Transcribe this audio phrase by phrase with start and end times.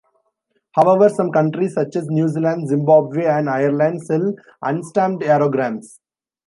[0.71, 5.99] However, some countries such as New Zealand, Zimbabwe and Ireland, sell unstamped aerograms.